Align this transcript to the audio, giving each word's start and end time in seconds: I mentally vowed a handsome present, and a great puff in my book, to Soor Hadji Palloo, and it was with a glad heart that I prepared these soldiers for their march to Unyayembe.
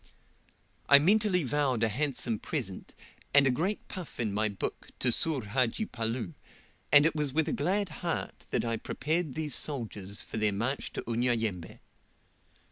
I 0.89 0.97
mentally 0.97 1.43
vowed 1.43 1.83
a 1.83 1.87
handsome 1.87 2.39
present, 2.39 2.95
and 3.35 3.45
a 3.45 3.51
great 3.51 3.87
puff 3.87 4.19
in 4.19 4.33
my 4.33 4.49
book, 4.49 4.89
to 4.97 5.11
Soor 5.11 5.43
Hadji 5.43 5.85
Palloo, 5.85 6.33
and 6.91 7.05
it 7.05 7.13
was 7.15 7.33
with 7.33 7.47
a 7.47 7.53
glad 7.53 7.89
heart 8.01 8.47
that 8.49 8.65
I 8.65 8.77
prepared 8.77 9.35
these 9.35 9.53
soldiers 9.53 10.23
for 10.23 10.37
their 10.37 10.53
march 10.53 10.91
to 10.93 11.07
Unyayembe. 11.07 11.77